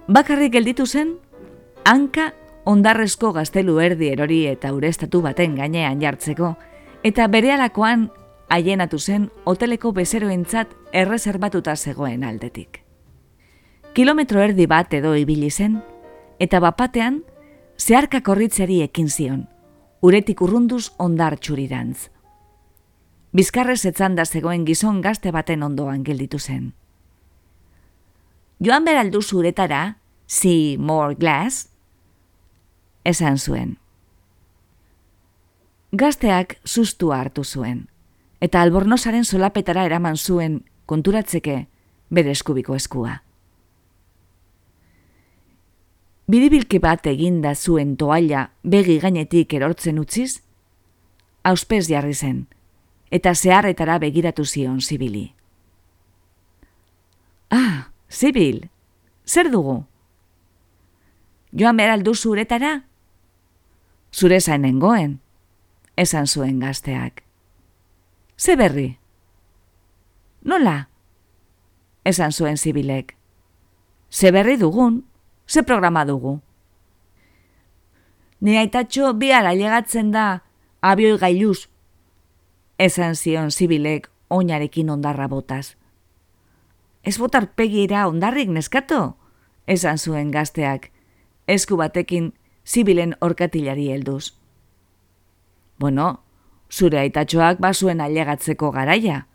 [0.05, 1.15] Bakarrik gelditu zen,
[1.83, 2.29] hanka
[2.69, 6.53] ondarrezko gaztelu erdi erori eta urestatu baten gainean jartzeko,
[7.01, 8.11] eta berealakoan
[8.49, 12.83] haienatu zen hoteleko bezeroentzat erreserbatuta zegoen aldetik.
[13.93, 15.81] Kilometro erdi bat edo ibili zen,
[16.39, 17.23] eta bapatean
[17.77, 19.47] zeharka korritzari ekin zion,
[20.01, 22.09] uretik urrunduz ondar txurirantz.
[23.33, 26.71] Bizkarrez etzanda zegoen gizon gazte baten ondoan gelditu zen.
[28.63, 31.67] Joan beraldu zuretara, see more glass,
[33.05, 33.77] esan zuen.
[35.91, 37.87] Gazteak sustua hartu zuen,
[38.41, 41.67] eta albornozaren solapetara eraman zuen konturatzeke
[42.09, 43.21] bere eskubiko eskua.
[46.27, 50.41] Biribilke bat eginda zuen toalla begi gainetik erortzen utziz,
[51.43, 52.47] auspez jarri zen,
[53.11, 55.31] eta zeharretara begiratu zion zibili.
[57.49, 58.67] Ah, zibil,
[59.25, 59.85] zer dugu?
[61.55, 62.83] Joan beraldu zuretara?
[64.11, 65.19] Zure zainen goen,
[65.95, 67.26] esan zuen gazteak.
[68.37, 68.99] Ze berri?
[70.41, 70.89] Nola?
[72.03, 73.17] Esan zuen zibilek.
[74.09, 75.03] Ze berri dugun?
[75.47, 76.41] ze programa dugu.
[78.39, 80.43] Ni aitatxo bihar ailegatzen da
[80.81, 81.69] abioi gailuz,
[82.77, 85.75] esan zion zibilek oinarekin ondarra botaz.
[87.03, 89.15] Ez botar pegira ondarrik neskato,
[89.65, 90.91] esan zuen gazteak,
[91.47, 92.33] esku batekin
[92.65, 94.35] zibilen orkatilari helduz.
[95.79, 96.26] Bueno,
[96.71, 99.25] zure aitatxoak basuen ailegatzeko garaia.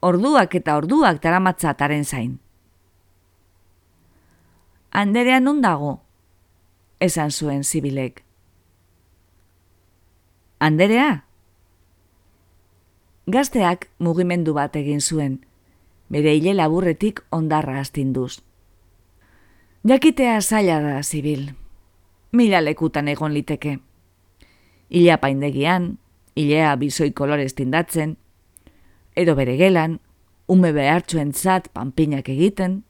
[0.00, 2.38] Orduak eta orduak daramatzataren zain.
[4.90, 6.00] Anderea non dago?
[7.00, 8.22] Esan zuen zibilek.
[10.60, 11.24] Anderea?
[13.26, 15.40] Gazteak mugimendu bat egin zuen,
[16.12, 18.44] bere hile laburretik ondarra astinduz.
[19.84, 21.50] Jakitea zaila da, zibil.
[22.32, 23.78] Mila lekutan egon liteke.
[24.88, 25.98] Ilea paindegian,
[26.36, 28.16] ilea bizoi kolorez tindatzen,
[29.16, 29.98] edo bere gelan,
[30.48, 32.82] ume behartxuen zat panpinak egiten,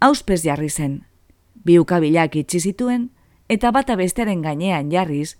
[0.00, 1.04] auspez jarri zen,
[1.64, 3.10] biukabilak itxi zituen,
[3.48, 5.36] eta bata besteren gainean jarriz,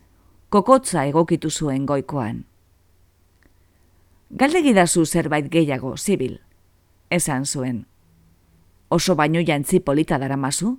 [0.48, 2.44] kokotza egokitu zuen goikoan.
[4.30, 6.40] Galdegidazu zerbait gehiago, zibil,
[7.10, 7.84] esan zuen.
[8.88, 10.76] Oso baino jantzi polita dara mazu?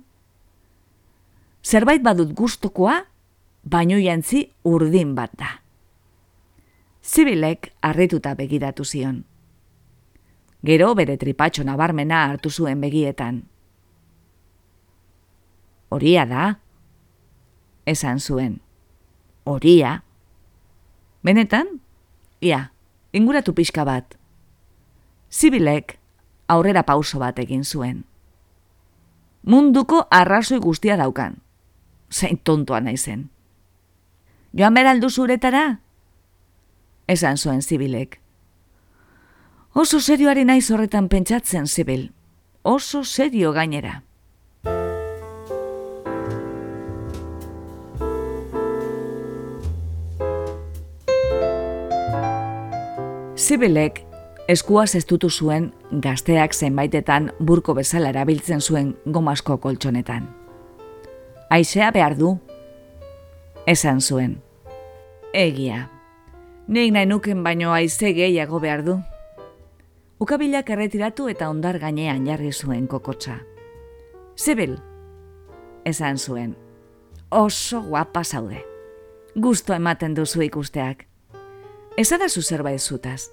[1.62, 3.02] Zerbait badut gustokoa,
[3.68, 5.48] baino jantzi urdin bat da.
[7.02, 9.24] Zibilek harrituta begiratu zion.
[10.64, 13.42] Gero bere tripatxo nabarmena hartu zuen begietan.
[15.88, 16.48] Horia da.
[17.86, 18.58] Esan zuen.
[19.44, 20.02] Horia.
[21.24, 21.78] Benetan?
[22.40, 22.72] Ia,
[23.12, 24.18] inguratu pixka bat.
[25.30, 25.98] Zibilek
[26.48, 28.04] aurrera pauso bat egin zuen.
[29.42, 31.40] Munduko arrazoi guztia daukan.
[32.10, 33.28] Zein tontoa naizen.
[34.56, 35.80] Joan beraldu zuretara?
[37.08, 38.20] Esan zuen zibilek.
[39.74, 42.10] Oso serioari naiz horretan pentsatzen zibil.
[42.62, 44.02] Oso serio gainera.
[53.36, 54.02] Zibelek
[54.48, 55.70] eskua zeztutu zuen
[56.04, 60.26] gazteak zenbaitetan burko bezala erabiltzen zuen gomasko koltsonetan.
[61.48, 62.34] Aizea behar du,
[63.68, 64.38] esan zuen.
[65.36, 65.90] Egia,
[66.72, 68.94] nik nahi nuken baino aize gehiago behar du.
[70.24, 73.36] Ukabilak erretiratu eta ondar gainean jarri zuen kokotsa.
[74.38, 74.78] Zibel,
[75.84, 76.56] esan zuen.
[77.30, 78.64] Oso guapa zaude.
[79.36, 81.04] Gusto ematen duzu ikusteak.
[81.98, 83.28] Ezadazu zerbait zutaz.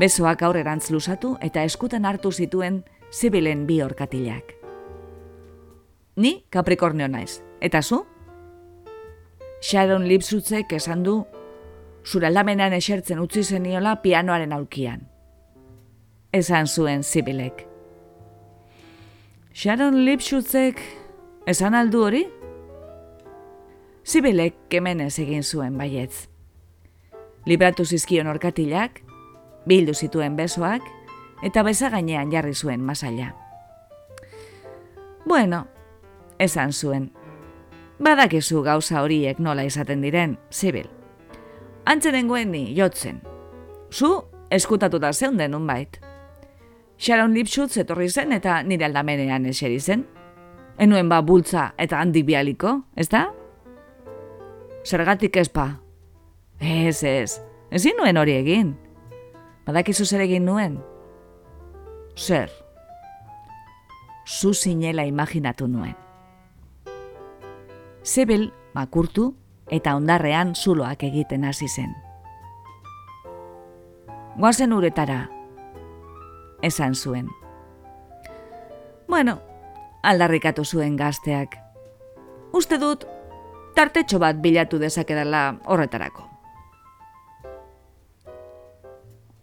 [0.00, 4.56] Besoak aurrerantz luzatu eta eskutan hartu zituen zibilen bi orkatilak.
[6.16, 8.06] Ni Capricornio naiz, eta zu?
[9.60, 11.24] Sharon Lipsutzek esan du
[12.06, 15.08] zuraldamenean esertzen utzi zeniola pianoaren aulkian.
[16.32, 17.66] Esan zuen zibilek.
[19.54, 20.80] Sharon Lipsutzek
[21.46, 22.26] esan aldu hori?
[24.06, 26.28] Zibilek kemenez egin zuen baietz.
[27.46, 29.00] Libratu zizkion orkatilak,
[29.66, 30.84] bildu zituen besoak,
[31.42, 33.32] eta beza gainean jarri zuen masaila.
[35.26, 35.66] Bueno,
[36.38, 37.10] esan zuen,
[37.98, 40.88] badakizu gauza horiek nola izaten diren, zibil.
[41.84, 43.20] Antzeren ni jotzen.
[43.90, 46.00] Zu, eskutatu da zeunden unbait.
[46.98, 50.06] Sharon Lipschutz etorri zen eta nire aldamenean eseri zen.
[50.78, 53.32] Enuen ba bultza eta handik bialiko, ez da?
[54.84, 55.86] Zergatik ezpa,
[56.60, 58.72] Ez, ez, ezin nuen hori egin.
[59.66, 60.78] Badakizu zer egin nuen?
[62.16, 62.50] Zer?
[64.24, 66.05] Zu zinela imaginatu nuen.
[68.06, 69.32] Zebel makurtu
[69.66, 71.90] eta ondarrean zuloak egiten hasi zen.
[74.38, 75.24] Goazen uretara,
[76.62, 77.26] esan zuen.
[79.08, 79.40] Bueno,
[80.02, 81.58] aldarrikatu zuen gazteak.
[82.54, 83.04] Uste dut,
[83.74, 86.28] tartetxo bat bilatu dezakedala horretarako.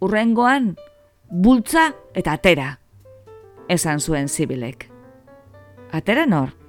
[0.04, 0.73] Urrengoan,
[1.28, 2.71] bultza eta atera,
[3.67, 4.89] esan zuen zibilek.
[5.91, 6.62] Atera nor?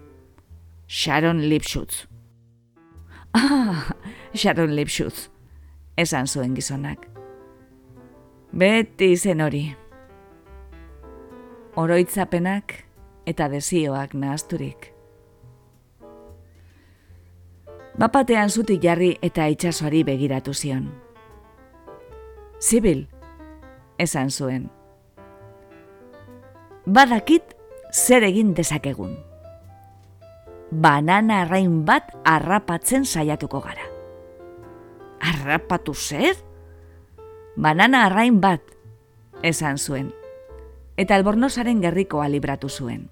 [0.87, 2.07] Sharon Lipschutz.
[3.33, 3.95] Ah,
[4.35, 5.31] Sharon Lipschutz,
[5.97, 7.09] esan zuen gizonak.
[8.53, 9.65] Beti zen hori.
[11.75, 12.77] Oroitzapenak
[13.27, 14.93] eta desioak nahazturik.
[17.99, 20.89] Bapatean zutik jarri eta itsasoari begiratu zion.
[22.61, 23.07] Zibil,
[23.99, 24.69] esan zuen.
[26.87, 27.55] Badakit
[27.93, 29.15] zer egin dezakegun.
[30.75, 33.85] Banana arrain bat arrapatzen saiatuko gara.
[35.23, 36.35] Arrapatu zer?
[37.55, 38.61] Banana arrain bat,
[39.47, 40.11] esan zuen.
[40.99, 43.07] Eta albornosaren gerrikoa libratu zuen.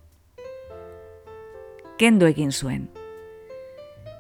[2.03, 2.91] Kendo egin zuen.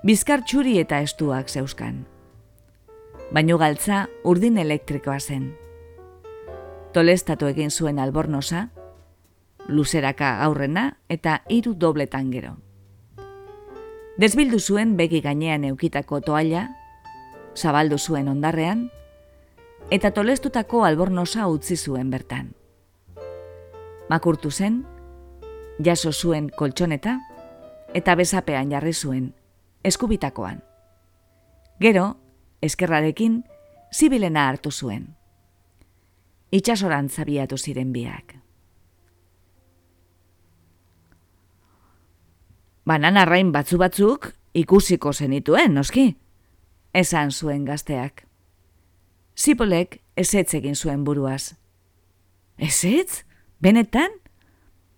[0.07, 2.05] Bizkar txuri eta estuak zeuskan.
[3.35, 5.57] Baino galtza urdin elektrikoa zen.
[6.95, 8.69] Tolestatu egin zuen albornosa,
[9.67, 12.61] luzeraka aurrena eta hiru dobletan gero.
[14.21, 16.67] Desbildu zuen begi gainean eukitako toalla,
[17.57, 18.91] zabaldu zuen ondarrean,
[19.91, 22.51] eta tolestutako albornosa utzi zuen bertan.
[24.11, 24.83] Makurtu zen,
[25.81, 27.17] jaso zuen koltsoneta,
[27.95, 29.33] eta bezapean jarri zuen,
[29.83, 30.61] eskubitakoan.
[31.81, 32.17] Gero,
[32.61, 33.43] eskerrarekin,
[33.93, 35.09] zibilena hartu zuen.
[36.53, 38.42] Itxasoran zabiatu ziren biak.
[42.85, 46.17] Banan arrain batzu batzuk ikusiko zenituen, noski?
[46.95, 48.25] Esan zuen gazteak.
[49.39, 51.55] Zipolek ezetz egin zuen buruaz.
[52.59, 53.23] Ezetz?
[53.63, 54.11] Benetan?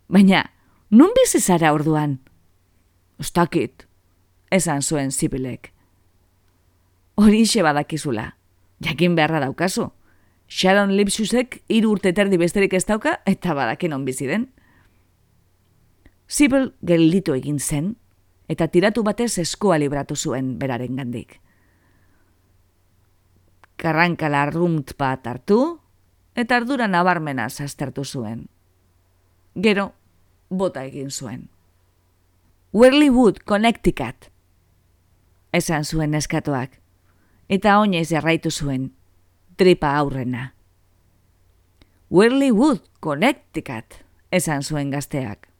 [0.09, 0.44] Baina,
[0.90, 2.18] nun bizi zara orduan?
[3.20, 3.87] Ustakit,
[4.51, 5.73] esan zuen Zipolek.
[7.16, 8.37] Hori badakizula,
[8.81, 9.92] jakin beharra daukazu.
[10.49, 14.49] Sharon Lipsusek hiru urte terdi besterik ez dauka eta badakin on bizi den.
[16.29, 17.97] Zipel gelditu egin zen
[18.49, 21.41] eta tiratu batez eskoa libratu zuen beraren gandik
[23.85, 25.59] karrankala arrumt bat hartu,
[26.35, 28.47] eta ardura nabarmena zaztertu zuen.
[29.55, 29.91] Gero,
[30.49, 31.49] bota egin zuen.
[32.73, 34.31] Worley Wood, Connecticut,
[35.53, 36.81] esan zuen eskatuak,
[37.49, 38.89] eta oinez jarraitu zuen,
[39.57, 40.55] tripa aurrena.
[42.11, 44.01] Worley Wood, Connecticut,
[44.33, 45.54] esan zuen gazteak.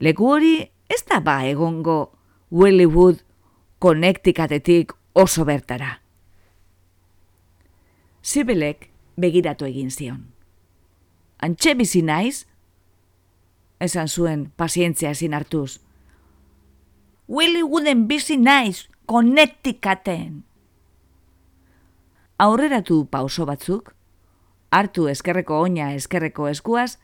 [0.00, 0.56] Leku hori
[0.88, 2.12] ez da ba egongo
[2.50, 3.22] Worley Wood,
[3.78, 6.00] Connecticutetik oso bertara.
[8.22, 8.88] Sibelek
[9.20, 10.22] begiratu egin zion.
[11.38, 12.46] Antxe bizi naiz?
[13.80, 15.80] Esan zuen pazientzia ezin hartuz.
[17.28, 20.44] Willy Wooden bizi naiz, konektikaten.
[22.38, 23.94] Aurreratu pauso batzuk,
[24.70, 26.96] hartu eskerreko oina eskerreko eskuaz,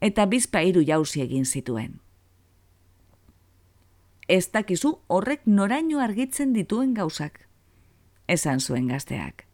[0.00, 1.98] eta bizpa iru jauzi egin zituen.
[4.28, 7.46] Ez dakizu horrek noraino argitzen dituen gauzak,
[8.28, 9.48] esan zuen gazteak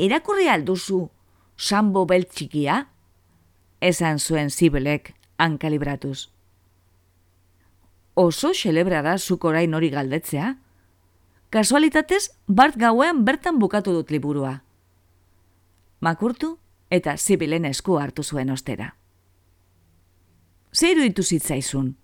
[0.00, 1.10] irakurri alduzu
[1.56, 2.86] sambo beltxikia?
[3.80, 6.30] Esan zuen zibelek hankalibratuz.
[8.14, 10.54] Oso xelebra da zuk orain hori galdetzea?
[11.50, 14.60] Kasualitatez, bart gauean bertan bukatu dut liburua.
[16.00, 16.56] Makurtu
[16.90, 18.94] eta zibilen esku hartu zuen ostera.
[20.72, 21.96] Zeiru ditu zitzaizun.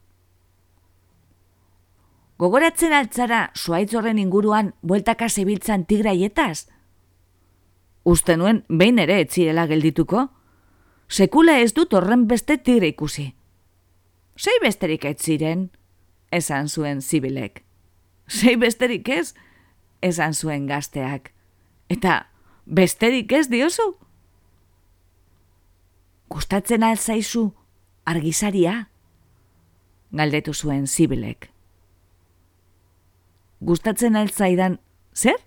[2.39, 6.67] Gogoratzen altzara zuaitzorren inguruan bueltaka zebiltzan tigraietaz?
[8.07, 10.29] uste nuen behin ere etzirela geldituko.
[11.11, 13.27] Sekula ez dut horren beste tigre ikusi.
[14.37, 15.69] Sei besterik ez ziren,
[16.31, 17.65] esan zuen zibilek.
[18.29, 19.35] Sei besterik ez,
[20.03, 21.33] esan zuen gazteak.
[21.91, 22.27] Eta
[22.67, 23.95] besterik ez diozu?
[26.31, 27.49] Gustatzen alzaizu
[28.05, 28.89] argizaria?
[30.11, 31.51] Galdetu zuen zibilek.
[33.61, 34.79] Gustatzen altzaidan,
[35.15, 35.47] zer?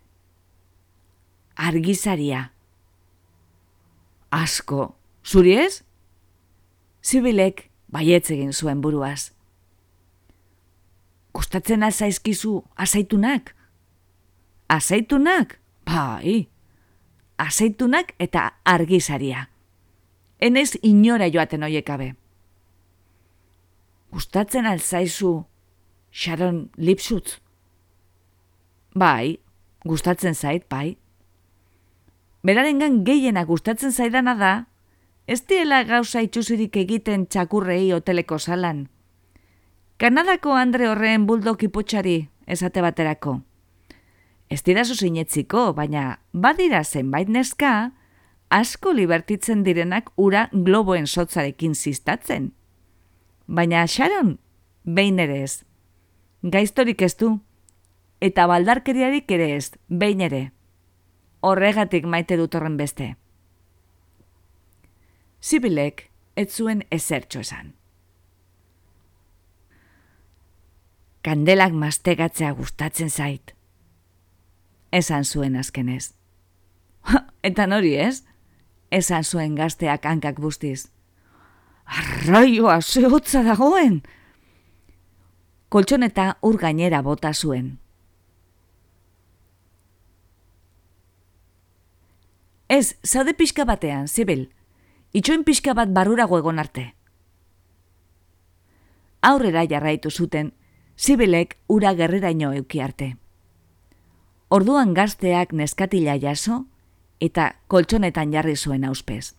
[1.60, 2.51] argizaria.
[4.32, 4.95] Asko,
[5.26, 5.84] zuri ez?
[7.03, 9.32] Zibilek baietz egin zuen buruaz.
[11.36, 13.53] Gustatzen azaizkizu azaitunak?
[14.70, 15.57] Azeitunak?
[15.86, 16.47] Bai,
[17.38, 19.47] azeitunak eta argizaria.
[20.39, 22.14] Enez inora joaten oiekabe.
[24.14, 25.43] Gustatzen alzaizu
[26.12, 27.39] Sharon Lipschutz?
[28.96, 29.40] Bai,
[29.86, 30.98] gustatzen zait, bai.
[32.44, 34.54] Berarengan gehiena gustatzen zaidana da,
[35.28, 38.88] ez diela gauza itxusirik egiten txakurrei hoteleko salan.
[40.00, 43.42] Kanadako Andre horren buldok ipotxari, esate baterako.
[44.50, 47.92] Ez dira zuzinetziko, baina badira zenbait neska,
[48.50, 52.54] asko libertitzen direnak ura globoen sotzarekin ziztatzen.
[53.46, 54.38] Baina Sharon,
[54.86, 55.64] behin ere ez.
[56.42, 57.36] Gaiztorik ez du,
[58.22, 60.51] eta baldarkeriarik ere ez, behin ere.
[61.41, 63.13] Horregatik maite dut horren beste.
[65.39, 67.74] Sibilek ez zuen ezertxo esan.
[71.24, 73.55] Kandelak mastegatzea gustatzen zait.
[74.91, 76.13] Esan zuen azkenez.
[77.43, 78.24] Eta nori ez?
[78.91, 80.89] Esan zuen gazteak hankak bustiz.
[81.86, 84.01] Arraioa, zehotza dagoen!
[85.70, 87.78] Koltsoneta ur gainera bota zuen.
[92.70, 94.51] Ez, zaude pixka batean, zibil.
[95.11, 96.93] Itxoin pixka bat barrurago egon arte.
[99.26, 100.53] Aurrera jarraitu zuten,
[100.95, 103.15] zibilek ura gerreraino euki arte.
[104.49, 106.65] Orduan gazteak neskatila jaso
[107.20, 109.34] eta koltsonetan jarri zuen auspez.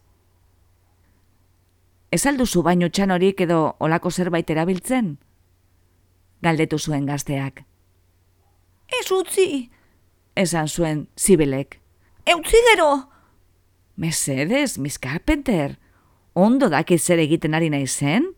[2.11, 5.18] Ez alduzu baino txanorik edo olako zerbait erabiltzen?
[6.43, 7.62] Galdetu zuen gazteak.
[9.01, 9.70] Ez utzi!
[10.35, 11.78] Esan zuen zibilek.
[12.26, 13.10] Eutzi gero!
[13.97, 15.78] Mesedez, Miss Carpenter,
[16.32, 18.30] ondo dakit zer egiten ari nahi zen?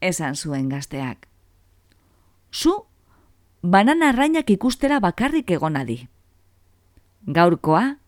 [0.00, 1.28] Esan zuen gazteak.
[2.52, 2.86] Zu,
[3.62, 6.08] banana arrainak ikustera bakarrik egon adi.
[7.26, 7.98] Gaurkoa,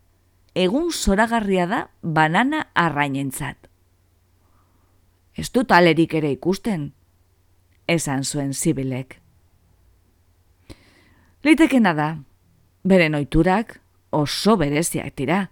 [0.54, 3.68] egun zoragarria da banana arrainentzat.
[5.36, 6.90] Ez dut alerik ere ikusten,
[7.88, 9.20] esan zuen zibilek.
[11.44, 12.08] Litekena da,
[12.84, 13.78] bere noiturak
[14.12, 15.46] oso bereziak dira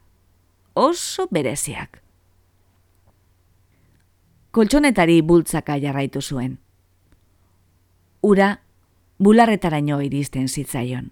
[0.79, 2.03] oso bereziak.
[4.55, 6.59] Koltsonetari bultzaka jarraitu zuen.
[8.23, 8.61] Ura,
[9.19, 11.11] bularretaraino iristen zitzaion.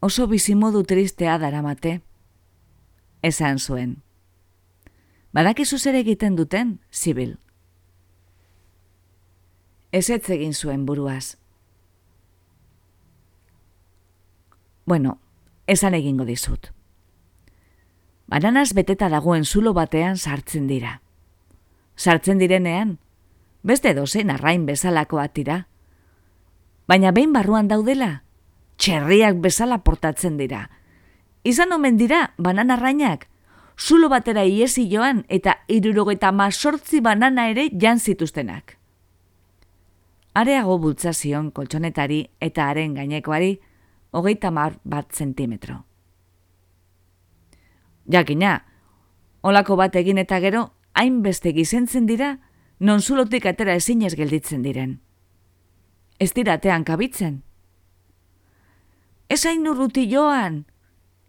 [0.00, 2.00] Oso bizimodu tristea daramate,
[3.22, 3.96] esan zuen.
[5.34, 7.36] Badakizu zer egiten duten, zibil.
[9.92, 11.36] Ez egin zuen buruaz.
[14.86, 15.18] Bueno,
[15.66, 16.75] esan egingo dizut
[18.26, 21.00] bananaz beteta dagoen zulo batean sartzen dira.
[21.96, 22.98] Sartzen direnean,
[23.62, 25.66] beste dozen arrain bezalako atira.
[26.86, 28.22] Baina behin barruan daudela,
[28.76, 30.68] txerriak bezala portatzen dira.
[31.46, 33.28] Izan omen dira, banan arrainak,
[33.78, 38.76] zulo batera iesi joan eta irurogeta masortzi banana ere jan zituztenak.
[40.36, 43.56] Areago bultzazion koltsonetari eta haren gainekoari,
[44.12, 45.84] hogeita mar bat zentimetro.
[48.12, 48.64] Jakina,
[49.42, 52.36] olako bat egin eta gero, hainbeste gizentzen dira,
[52.78, 55.00] non zulotik atera ezinez gelditzen diren.
[56.18, 57.42] Ez dira atean kabitzen.
[59.28, 60.64] Ez hain urruti joan,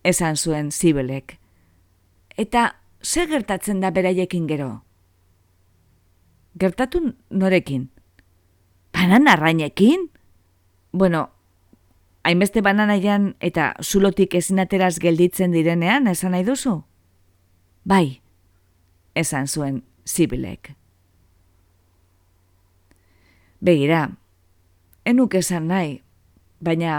[0.04, 1.40] esan zuen zibelek.
[2.38, 4.84] Eta ze gertatzen da beraiekin gero?
[6.60, 7.90] Gertatu norekin?
[8.94, 10.10] Banan arrainekin?
[10.92, 11.30] Bueno,
[12.28, 16.82] hainbeste bananaian eta zulotik ezin ateraz gelditzen direnean, esan nahi duzu?
[17.88, 18.20] Bai,
[19.16, 20.74] esan zuen zibilek.
[23.64, 24.02] Begira,
[25.08, 26.02] enuk esan nahi,
[26.60, 26.98] baina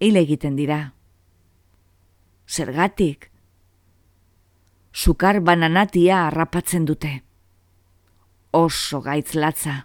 [0.00, 0.80] hile egiten dira.
[2.48, 3.28] Zergatik?
[4.94, 7.12] Sukar bananatia harrapatzen dute.
[8.54, 9.82] Oso gaitz latza.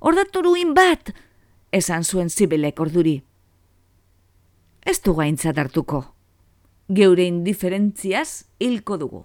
[0.00, 1.12] Ordaturuin bat,
[1.74, 3.16] esan zuen zibelek orduri.
[4.86, 6.04] Ez du gaintzat hartuko.
[6.94, 9.22] Geure indiferentziaz hilko dugu.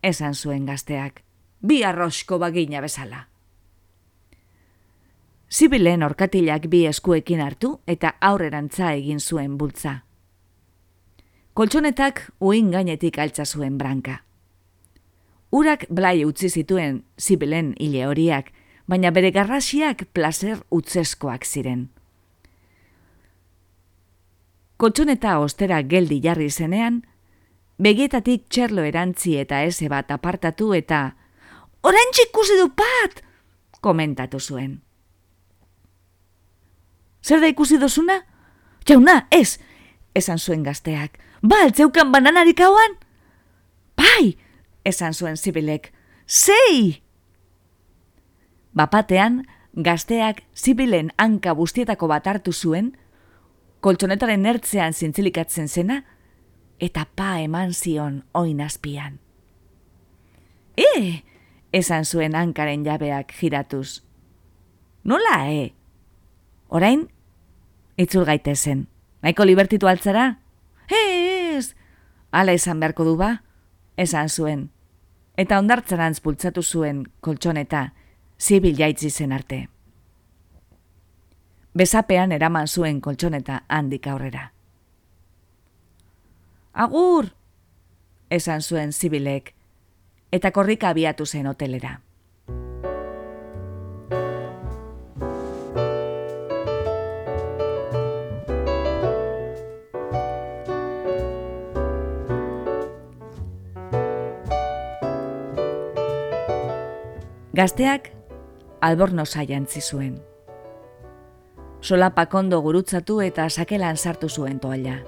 [0.00, 1.24] Esan zuen gazteak,
[1.60, 3.26] bi arrosko bagina bezala.
[5.50, 10.04] Zibilen orkatilak bi eskuekin hartu eta aurrerantza egin zuen bultza.
[11.52, 14.22] Koltsonetak uin gainetik altza zuen branka.
[15.50, 18.52] Urak blai utzi zituen zibilen hile horiak
[18.88, 21.88] baina bere garrasiak placer utzeskoak ziren.
[24.78, 27.02] Kotxoneta ostera geldi jarri zenean,
[27.78, 31.12] begietatik txerlo erantzi eta eze bat apartatu eta
[31.82, 33.22] «Oren ikusi du pat!»
[33.80, 34.80] komentatu zuen.
[37.22, 38.22] Zer da ikusi dozuna?
[38.88, 39.58] Jauna, ez,
[40.14, 41.18] esan zuen gazteak.
[41.42, 42.96] Ba, altzeukan bananarik hauan?
[43.98, 44.38] Bai,
[44.84, 45.92] esan zuen zibilek.
[46.26, 47.02] Sei!
[48.78, 49.42] Bapatean,
[49.74, 52.92] gazteak zibilen hanka bustietako bat hartu zuen,
[53.82, 56.02] koltsonetaren ertzean zintzilikatzen zena,
[56.78, 59.18] eta pa eman zion oin azpian.
[60.78, 61.24] E,
[61.74, 64.04] esan zuen hankaren jabeak giratuz.
[65.02, 65.72] Nola, e?
[66.68, 67.08] Orain,
[67.98, 68.86] itzul gaitezen.
[69.22, 70.38] Naiko libertitu altzara?
[70.86, 71.74] Ez!
[72.30, 73.40] Ala esan beharko du ba?
[73.98, 74.68] Esan zuen.
[75.34, 77.88] Eta ondartzarantz bultzatu zuen koltsoneta,
[78.38, 79.68] zibil jaitzi zen arte.
[81.74, 84.52] Besapean eraman zuen koltsoneta handik aurrera.
[86.72, 87.32] Agur!
[88.30, 89.54] Esan zuen zibilek,
[90.32, 92.00] eta korrika abiatu zen hotelera.
[107.58, 108.17] Gazteak
[108.80, 110.18] alborno zaiantzi zuen.
[111.80, 114.98] Sola pakondo gurutzatu eta sakelan sartu zuen toalla.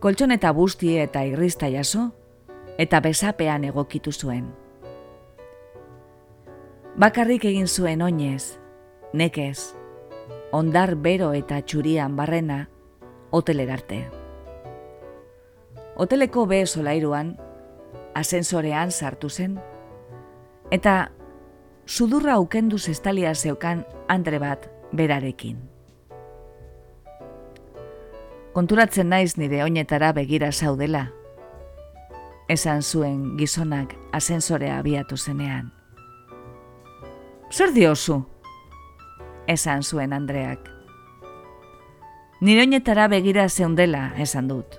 [0.00, 2.10] Koltson eta busti eta irrista jaso,
[2.78, 4.46] eta besapean egokitu zuen.
[6.98, 8.58] Bakarrik egin zuen oinez,
[9.12, 9.74] nekez,
[10.52, 12.68] ondar bero eta txurian barrena,
[13.30, 14.04] hotelerarte.
[15.98, 17.36] Hoteleko be solairuan,
[18.14, 19.58] asensorean sartu zen,
[20.70, 21.10] eta
[21.88, 25.56] sudurra aukenduz estalia zeukan andre bat berarekin.
[28.52, 31.06] Konturatzen naiz nire oinetara begira zaudela,
[32.48, 35.72] esan zuen gizonak asensorea abiatu zenean.
[37.50, 38.20] Zer diozu?
[39.48, 40.60] Esan zuen Andreak.
[42.40, 44.76] Niroinetara begira zeundela, esan dut.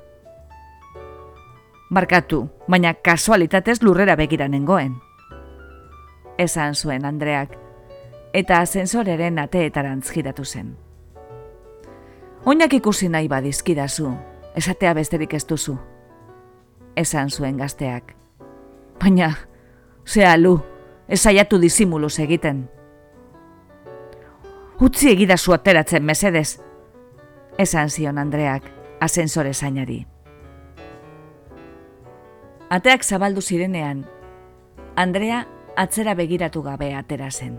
[1.90, 5.09] Barkatu, baina kasualitatez lurrera begira nengoen.
[6.40, 7.58] Esan zuen Andreak,
[8.34, 10.74] eta asensoreren ateetarantz giratu zen.
[12.46, 14.14] Oinak ikusi nahi badizkidazu,
[14.56, 15.76] esatea besterik ez duzu
[17.00, 18.14] esan zuen gazteak.
[19.00, 19.32] Baina,
[20.08, 20.58] zea lu,
[21.08, 22.66] ezaiatu dizimuluz egiten.
[24.80, 26.60] Utzi egidazu ateratzen mesedez,
[27.60, 28.68] esan zion Andreak,
[29.00, 30.06] asensore zainari.
[32.70, 34.06] Ateak zabaldu zirenean,
[34.96, 35.46] Andrea
[35.80, 37.58] atzera begiratu gabe atera zen.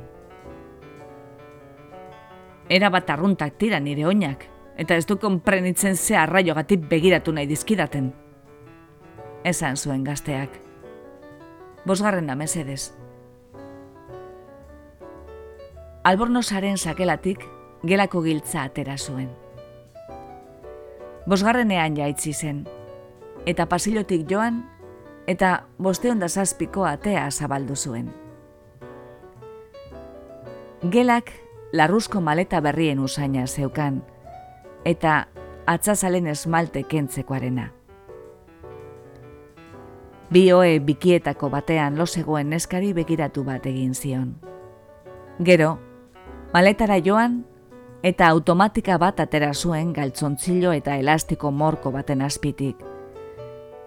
[2.69, 4.45] Era bat arruntak tira nire oinak,
[4.77, 6.55] eta ez du konprenitzen ze arraio
[6.89, 8.13] begiratu nahi dizkidaten
[9.45, 10.51] esan zuen gazteak.
[11.87, 12.93] Bosgarren da mesedez.
[16.05, 17.45] Albornosaren sakelatik
[17.85, 19.31] gelako giltza atera zuen.
[21.29, 22.65] Bosgarrenean jaitzi zen,
[23.47, 24.65] eta pasilotik joan,
[25.27, 28.13] eta boste da zazpiko atea zabaldu zuen.
[30.91, 31.33] Gelak
[31.73, 34.03] larruzko maleta berrien usaina zeukan,
[34.85, 35.27] eta
[35.67, 37.71] atzazalen esmalte kentzekoarena.
[40.31, 44.37] Bioe bikietako batean losegoen neskari begiratu bat egin zion.
[45.45, 45.79] Gero,
[46.55, 47.45] maletara joan
[48.03, 52.90] eta automatika bat atera zuen galtzontzilo eta elastiko morko baten azpitik.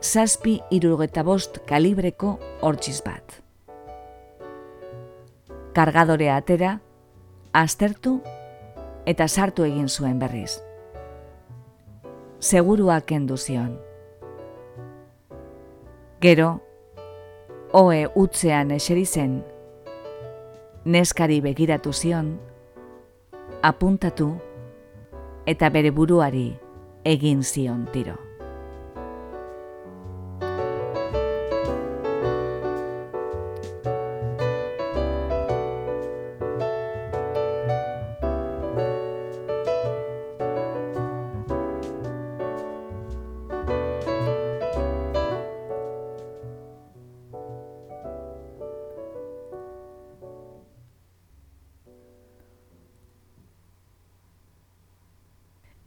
[0.03, 3.37] Zazpi irurgeta bost kalibreko hortxiz bat.
[5.73, 6.73] Kargadore atera,
[7.55, 8.17] aztertu
[9.07, 10.57] eta sartu egin zuen berriz.
[12.43, 13.77] Seguruak kendu zion.
[16.19, 16.49] Gero,
[17.71, 19.39] oe utzean eseri zen,
[20.83, 22.35] neskari begiratu zion,
[23.63, 24.33] apuntatu
[25.47, 26.49] eta bere buruari
[27.07, 28.19] egin zion tiro.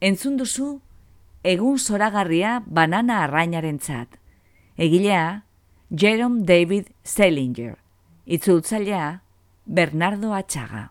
[0.06, 0.68] Entzun duzu
[1.42, 4.18] egun zoragarria banana arrainaren txat.
[4.86, 5.42] Egilea,
[5.90, 7.74] Jerome David Selinger.
[8.26, 9.22] Itzultzailea,
[9.66, 10.90] Bernardo Atxaga.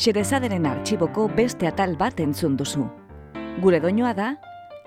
[0.00, 2.86] Xerezaderen artxiboko beste atal bat entzun duzu.
[3.60, 4.30] Gure doinoa da,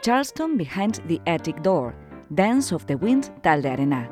[0.02, 1.94] Charleston Behind the Attic Door,
[2.34, 4.08] Dance of the Wind taldearena.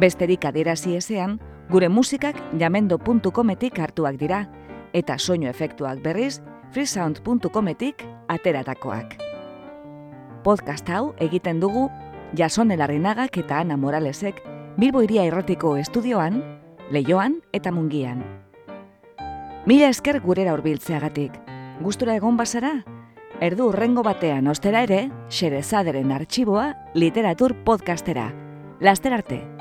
[0.00, 1.36] Besterik adierazi ezean,
[1.68, 4.46] gure musikak jamendo.cometik hartuak dira,
[4.94, 6.40] eta soinu efektuak berriz,
[6.72, 9.18] freesound.cometik ateratakoak.
[10.42, 11.90] Podcast hau egiten dugu
[12.32, 14.40] Jasone Larrinagak eta Ana Moralesek
[14.78, 16.40] Bilbo Iria Errotiko estudioan,
[16.90, 18.43] Leioan eta Mungian.
[19.66, 21.38] Mila esker gurera hurbiltzeagatik.
[21.80, 22.74] Gustura egon bazara?
[23.40, 28.28] Erdu urrengo batean ostera ere, Xerezaderen artxiboa literatur podcastera.
[28.84, 29.53] Laster arte!